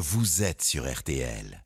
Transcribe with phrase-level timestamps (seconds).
[0.00, 1.64] vous êtes sur RTL.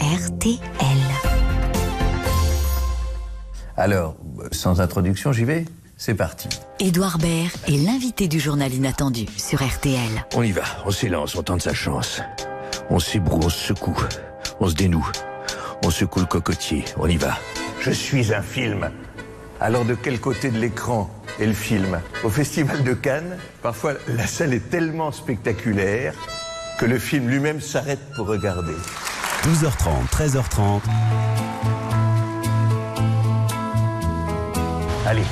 [0.00, 0.58] RTL.
[3.76, 4.16] Alors,
[4.50, 5.64] sans introduction, j'y vais
[5.96, 6.48] C'est parti.
[6.80, 10.26] Édouard Baird est l'invité du journal inattendu sur RTL.
[10.34, 12.20] On y va, on s'élance, on tente sa chance.
[12.90, 14.04] On s'ébroue, on se secoue,
[14.58, 15.08] on se dénoue,
[15.84, 17.38] on secoue le cocotier, on y va.
[17.80, 18.90] Je suis un film.
[19.62, 22.00] Alors de quel côté de l'écran est le film?
[22.24, 26.14] Au Festival de Cannes, parfois la scène est tellement spectaculaire
[26.78, 28.72] que le film lui-même s'arrête pour regarder.
[29.44, 30.80] 12h30, 13h30,
[35.06, 35.24] Allez,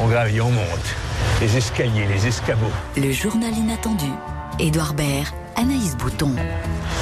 [0.00, 0.96] on gravit, on monte.
[1.40, 2.72] Les escaliers, les escabeaux.
[2.96, 4.10] Le journal inattendu.
[4.58, 6.34] Édouard Baird, Anaïs Bouton.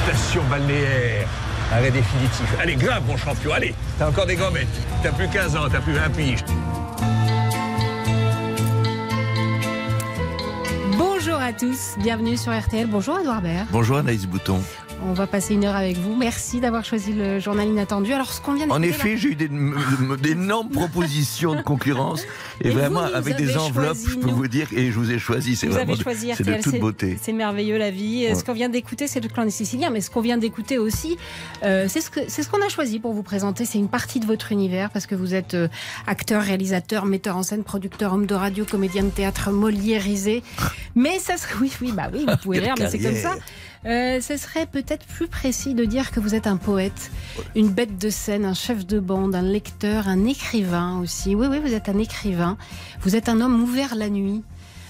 [0.04, 1.28] Station balnéaire.
[1.72, 2.46] Arrêt définitif.
[2.60, 3.74] Allez, grave mon champion, allez.
[3.98, 4.68] T'as encore des gommettes.
[5.02, 6.44] T'as plus 15 ans, t'as plus 20 piges.
[10.96, 12.86] Bonjour à tous, bienvenue sur RTL.
[12.86, 13.66] Bonjour Edouard Baird.
[13.70, 14.62] Bonjour Anaïs Bouton.
[15.04, 16.16] On va passer une heure avec vous.
[16.16, 18.12] Merci d'avoir choisi le journal inattendu.
[18.12, 22.22] Alors, ce qu'on vient En effet, j'ai eu d'énormes propositions de concurrence.
[22.62, 24.34] Et, Et vraiment, vous avec des enveloppes, je peux nous.
[24.34, 25.54] vous dire, et je vous ai choisi.
[25.56, 27.18] C'est Vous vraiment avez de- choisi c'est de RTL, toute beauté.
[27.20, 28.26] C'est merveilleux la vie.
[28.26, 28.34] Ouais.
[28.34, 31.18] Ce qu'on vient d'écouter, c'est le clan des Siciliens, mais ce qu'on vient d'écouter aussi,
[31.62, 33.66] euh, c'est ce c'est ce qu'on a choisi pour vous présenter.
[33.66, 35.68] C'est une partie de votre univers parce que vous êtes euh,
[36.06, 40.42] acteur, réalisateur, metteur en scène, producteur, homme de radio, comédien de théâtre, moliérisé.
[40.94, 43.34] Mais ça serait oui, oui, bah oui, vous pouvez rire, mais c'est comme ça.
[43.86, 47.10] Euh, ce serait peut-être plus précis de dire que vous êtes un poète,
[47.54, 51.34] une bête de scène, un chef de bande, un lecteur, un écrivain aussi.
[51.36, 52.56] Oui, oui, vous êtes un écrivain.
[53.02, 54.42] Vous êtes un homme ouvert la nuit.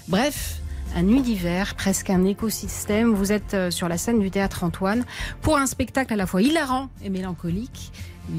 [0.08, 0.61] Bref,
[0.97, 3.12] un univers, presque un écosystème.
[3.12, 5.05] Vous êtes euh, sur la scène du théâtre Antoine
[5.42, 7.92] pour un spectacle à la fois hilarant et mélancolique.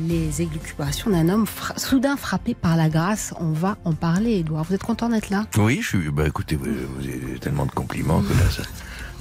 [0.07, 3.33] Les élucubrations d'un homme fra- soudain frappé par la grâce.
[3.39, 4.63] On va en parler, Edouard.
[4.63, 5.45] Vous êtes content d'être là?
[5.57, 6.09] Oui, je suis.
[6.09, 8.63] Bah écoutez, vous, vous avez tellement de compliments que là, ça,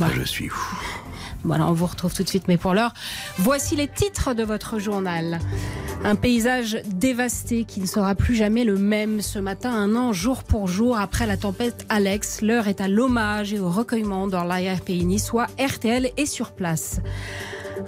[0.01, 0.09] Bah.
[0.09, 0.49] là, je suis.
[0.49, 0.77] fou.
[1.47, 2.49] Voilà, on vous retrouve tout de suite.
[2.49, 2.93] Mais pour l'heure,
[3.39, 5.39] voici les titres de votre journal.
[6.05, 10.43] Un paysage dévasté qui ne sera plus jamais le même ce matin, un an jour
[10.45, 12.43] pour jour après la tempête Alex.
[12.43, 15.47] L'heure est à l'hommage et au recueillement dans l'arrière-pays niçois.
[15.59, 17.01] RTL est sur place.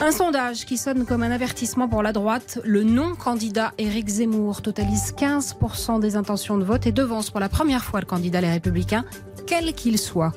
[0.00, 2.60] Un sondage qui sonne comme un avertissement pour la droite.
[2.64, 7.84] Le non-candidat Éric Zemmour totalise 15% des intentions de vote et devance pour la première
[7.84, 9.04] fois le candidat Les Républicains,
[9.46, 10.32] quel qu'il soit.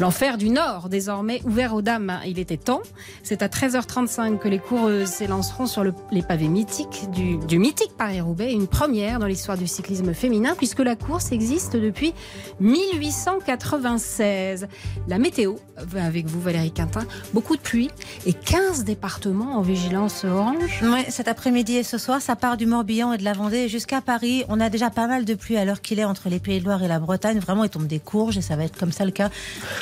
[0.00, 2.20] L'enfer du Nord, désormais ouvert aux dames.
[2.26, 2.80] Il était temps.
[3.22, 8.52] C'est à 13h35 que les coureuses s'élanceront sur le- les pavés mythiques du, mythique Paris-Roubaix.
[8.52, 12.14] Une première dans l'histoire du cyclisme féminin puisque la course existe depuis
[12.60, 14.68] 1896.
[15.06, 17.90] La météo, va avec vous Valérie Quintin, beaucoup de pluie
[18.26, 20.80] et 15 départements en vigilance orange.
[20.82, 24.00] Ouais, cet après-midi et ce soir, ça part du Morbihan et de la Vendée jusqu'à
[24.00, 24.44] Paris.
[24.48, 26.64] On a déjà pas mal de pluie à l'heure qu'il est entre les Pays de
[26.64, 27.38] Loire et la Bretagne.
[27.38, 29.28] Vraiment, il tombe des courges et ça va être comme ça le cas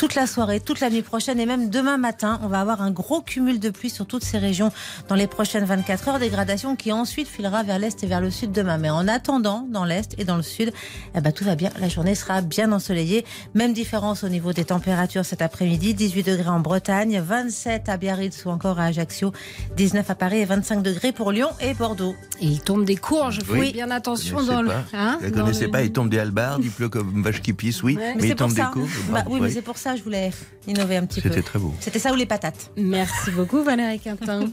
[0.09, 2.41] toute la soirée, toute la nuit prochaine et même demain matin.
[2.43, 4.73] On va avoir un gros cumul de pluie sur toutes ces régions
[5.09, 6.19] dans les prochaines 24 heures.
[6.19, 8.79] Dégradation qui ensuite filera vers l'est et vers le sud demain.
[8.79, 10.73] Mais en attendant, dans l'est et dans le sud,
[11.15, 11.69] eh ben, tout va bien.
[11.79, 13.27] La journée sera bien ensoleillée.
[13.53, 15.93] Même différence au niveau des températures cet après-midi.
[15.93, 19.33] 18 degrés en Bretagne, 27 à Biarritz ou encore à Ajaccio,
[19.77, 22.15] 19 à Paris et 25 degrés pour Lyon et Bordeaux.
[22.41, 23.41] Et il tombe des courges.
[23.43, 23.73] Faut Oui.
[23.75, 24.71] bien attention Je dans le.
[24.95, 27.97] hein, ne le- pas, il tombe des halbards, il pleut comme vache qui pisse, oui.
[27.97, 28.15] Ouais.
[28.17, 28.89] Mais, il tombe des courges.
[29.13, 30.31] Bah oui, mais c'est pour ça je voulais
[30.67, 31.29] innover un petit peu.
[31.29, 31.75] C'était très beau.
[31.81, 34.51] C'était ça ou les patates Merci beaucoup Valérie Quintin.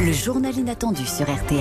[0.00, 1.60] Le journal inattendu sur RTL.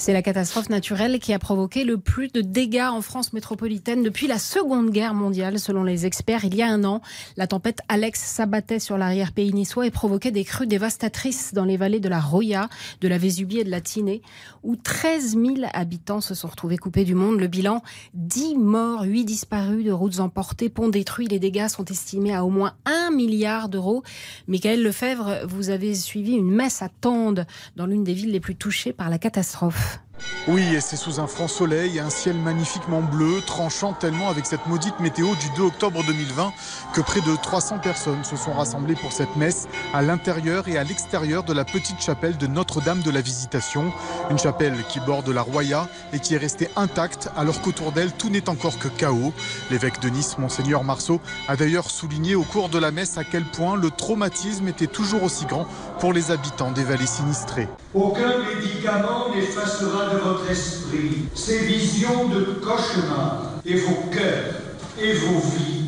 [0.00, 4.28] C'est la catastrophe naturelle qui a provoqué le plus de dégâts en France métropolitaine depuis
[4.28, 6.44] la Seconde Guerre mondiale, selon les experts.
[6.44, 7.02] Il y a un an,
[7.36, 11.98] la tempête Alex s'abattait sur l'arrière-pays niçois et provoquait des crues dévastatrices dans les vallées
[11.98, 12.68] de la Roya,
[13.00, 14.22] de la Vésubie et de la Tinée,
[14.62, 17.40] où 13 000 habitants se sont retrouvés coupés du monde.
[17.40, 17.82] Le bilan
[18.14, 21.26] 10 morts, 8 disparus, de routes emportées, ponts détruits.
[21.26, 24.04] Les dégâts sont estimés à au moins 1 milliard d'euros.
[24.46, 28.54] Michael Lefebvre, vous avez suivi une messe à Tende, dans l'une des villes les plus
[28.54, 29.87] touchées par la catastrophe.
[29.88, 30.07] life.
[30.46, 34.66] Oui, et c'est sous un franc soleil, un ciel magnifiquement bleu, tranchant tellement avec cette
[34.66, 36.52] maudite météo du 2 octobre 2020
[36.94, 40.84] que près de 300 personnes se sont rassemblées pour cette messe à l'intérieur et à
[40.84, 43.92] l'extérieur de la petite chapelle de Notre-Dame de la Visitation.
[44.30, 48.30] Une chapelle qui borde la Roya et qui est restée intacte alors qu'autour d'elle tout
[48.30, 49.32] n'est encore que chaos.
[49.70, 53.44] L'évêque de Nice, Monseigneur Marceau, a d'ailleurs souligné au cours de la messe à quel
[53.44, 55.66] point le traumatisme était toujours aussi grand
[56.00, 57.68] pour les habitants des vallées sinistrées.
[57.94, 64.54] Aucun médicament n'effacera de votre esprit ces visions de cauchemar et vos cœurs
[65.00, 65.84] et vos vies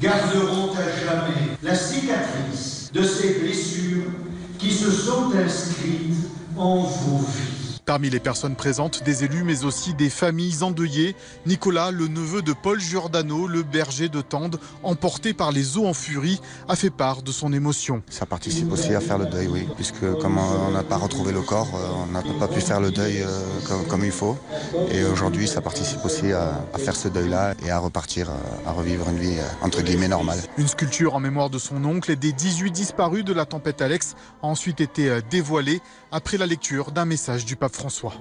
[0.00, 4.04] garderont à jamais la cicatrice de ces blessures
[4.58, 7.53] qui se sont inscrites en vos vies.
[7.86, 11.14] Parmi les personnes présentes, des élus mais aussi des familles endeuillées.
[11.44, 15.92] Nicolas, le neveu de Paul Giordano, le berger de Tende, emporté par les eaux en
[15.92, 18.02] furie, a fait part de son émotion.
[18.08, 21.42] Ça participe aussi à faire le deuil, oui, puisque comme on n'a pas retrouvé le
[21.42, 23.28] corps, euh, on n'a pas pu faire le deuil euh,
[23.68, 24.38] comme, comme il faut.
[24.90, 28.72] Et aujourd'hui, ça participe aussi à, à faire ce deuil-là et à repartir, euh, à
[28.72, 30.38] revivre une vie entre guillemets normale.
[30.56, 34.16] Une sculpture en mémoire de son oncle et des 18 disparus de la tempête Alex
[34.42, 35.82] a ensuite été dévoilée
[36.12, 38.14] après la lecture d'un message du pape François.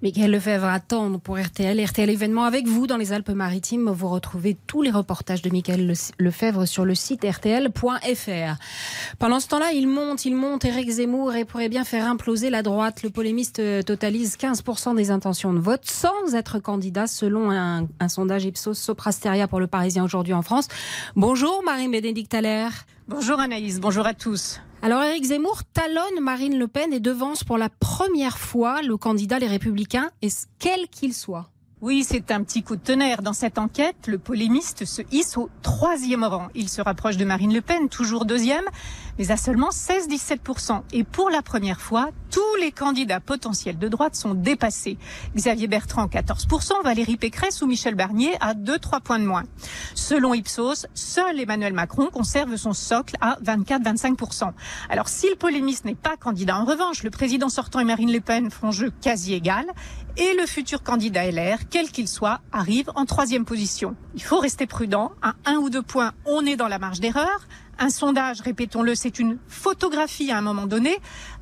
[0.00, 1.84] Michael Lefebvre attend pour RTL.
[1.84, 3.90] RTL événement avec vous dans les Alpes-Maritimes.
[3.90, 8.56] Vous retrouvez tous les reportages de Michael Lefebvre sur le site rtl.fr.
[9.18, 10.64] Pendant ce temps-là, il monte, il monte.
[10.64, 13.02] Éric Zemmour et pourrait bien faire imploser la droite.
[13.02, 18.44] Le polémiste totalise 15% des intentions de vote sans être candidat selon un, un sondage
[18.44, 20.68] Ipsos Soprasteria pour le Parisien aujourd'hui en France.
[21.16, 22.86] Bonjour Marie-Bénédicte Allaire.
[23.08, 24.60] Bonjour Anaïs, bonjour à tous.
[24.82, 29.38] Alors Éric Zemmour talonne Marine Le Pen et devance pour la première fois le candidat
[29.38, 30.28] Les Républicains, et
[30.58, 31.48] quel qu'il soit.
[31.80, 33.22] Oui, c'est un petit coup de tonnerre.
[33.22, 36.48] Dans cette enquête, le polémiste se hisse au troisième rang.
[36.54, 38.64] Il se rapproche de Marine Le Pen, toujours deuxième,
[39.18, 40.82] mais à seulement 16-17%.
[40.92, 44.98] Et pour la première fois, tous les candidats potentiels de droite sont dépassés.
[45.34, 49.44] Xavier Bertrand, 14%, Valérie Pécresse ou Michel Barnier à 2-3 points de moins.
[49.94, 54.52] Selon Ipsos, seul Emmanuel Macron conserve son socle à 24-25%.
[54.88, 58.20] Alors si le polémiste n'est pas candidat, en revanche, le président sortant et Marine Le
[58.20, 59.66] Pen font jeu quasi égal
[60.16, 63.94] et le futur candidat LR, quel qu'il soit, arrive en troisième position.
[64.14, 65.12] Il faut rester prudent.
[65.22, 67.46] À un ou deux points, on est dans la marge d'erreur.
[67.80, 70.96] Un sondage, répétons-le, c'est une photographie à un moment donné.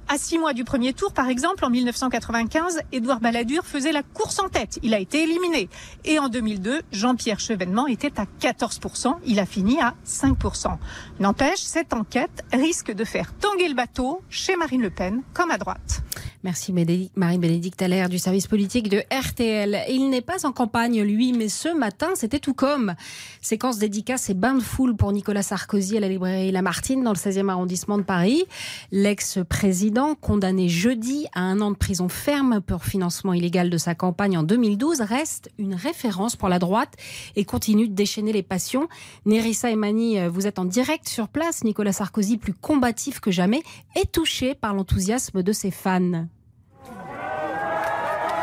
[0.08, 4.38] À six mois du premier tour, par exemple, en 1995, Édouard Balladur faisait la course
[4.38, 4.78] en tête.
[4.82, 5.70] Il a été éliminé.
[6.04, 9.14] Et en 2002, Jean-Pierre Chevènement était à 14%.
[9.24, 10.76] Il a fini à 5%.
[11.20, 15.58] N'empêche, cette enquête risque de faire tanguer le bateau chez Marine Le Pen comme à
[15.58, 16.02] droite.
[16.46, 16.72] Merci
[17.16, 19.80] Marie-Bénédicte Allaire du service politique de RTL.
[19.90, 22.94] Il n'est pas en campagne, lui, mais ce matin, c'était tout comme.
[23.42, 27.16] Séquence dédicace et bain de foule pour Nicolas Sarkozy à la librairie Lamartine dans le
[27.16, 28.44] 16e arrondissement de Paris.
[28.92, 34.38] L'ex-président, condamné jeudi à un an de prison ferme pour financement illégal de sa campagne
[34.38, 36.94] en 2012, reste une référence pour la droite
[37.34, 38.86] et continue de déchaîner les passions.
[39.24, 41.64] Nerissa et Mani, vous êtes en direct sur place.
[41.64, 43.64] Nicolas Sarkozy, plus combatif que jamais,
[43.96, 46.28] est touché par l'enthousiasme de ses fans.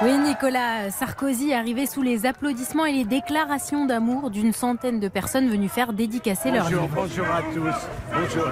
[0.03, 5.07] Oui, Nicolas Sarkozy est arrivé sous les applaudissements et les déclarations d'amour d'une centaine de
[5.07, 6.93] personnes venues faire dédicacer leur Bonjour, livre.
[6.95, 7.87] bonjour à tous.
[8.11, 8.47] Bonjour.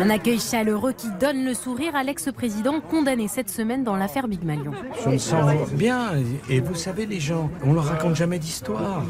[0.00, 4.42] Un accueil chaleureux qui donne le sourire à l'ex-président condamné cette semaine dans l'affaire Big
[4.42, 4.72] Malion.
[5.04, 6.10] Je me sens bien.
[6.50, 9.02] Et vous savez, les gens, on leur raconte jamais d'histoire.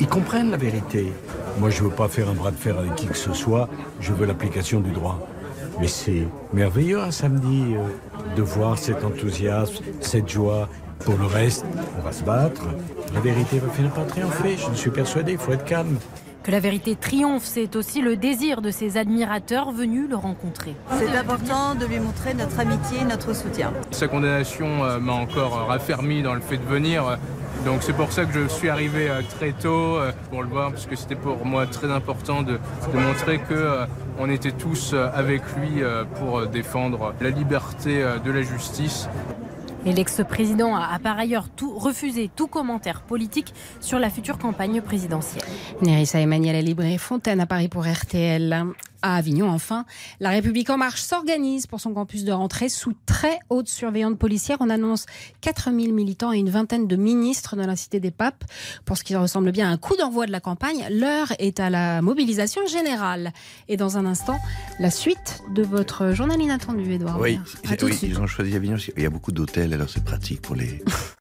[0.00, 1.12] Ils comprennent la vérité.
[1.58, 3.68] Moi, je veux pas faire un bras de fer avec qui que ce soit.
[4.00, 5.20] Je veux l'application du droit.
[5.80, 10.68] Mais c'est merveilleux un samedi euh, de voir cet enthousiasme, cette joie.
[10.98, 11.64] Pour le reste,
[11.98, 12.62] on va se battre.
[13.14, 14.58] La vérité va finir par triompher.
[14.58, 15.32] Je suis persuadé.
[15.32, 15.96] Il faut être calme.
[16.42, 20.76] Que la vérité triomphe, c'est aussi le désir de ses admirateurs venus le rencontrer.
[20.98, 23.72] C'est important de lui montrer notre amitié, notre soutien.
[23.92, 27.18] Sa condamnation euh, m'a encore euh, raffermi dans le fait de venir.
[27.64, 29.98] Donc c'est pour ça que je suis arrivé très tôt
[30.30, 33.86] pour le voir, parce que c'était pour moi très important de, de montrer que
[34.20, 39.08] on était tous euh, avec lui euh, pour défendre la liberté euh, de la justice.
[39.86, 45.44] Et l'ex-président a, par ailleurs tout, refusé tout commentaire politique sur la future campagne présidentielle.
[45.80, 48.66] Nerissa Emmanuel à librairie Fontaine à Paris pour RTL.
[49.02, 49.84] À Avignon, enfin,
[50.20, 54.58] la République En Marche s'organise pour son campus de rentrée sous très haute surveillance policière.
[54.60, 55.06] On annonce
[55.40, 58.44] 4000 militants et une vingtaine de ministres dans la Cité des Papes.
[58.84, 61.70] Pour ce qui ressemble bien à un coup d'envoi de la campagne, l'heure est à
[61.70, 63.32] la mobilisation générale.
[63.68, 64.38] Et dans un instant,
[64.78, 67.18] la suite de votre journal inattendu, Edouard.
[67.20, 68.76] Oui, oui ils ont choisi Avignon.
[68.96, 70.82] Il y a beaucoup d'hôtels, alors c'est pratique pour les,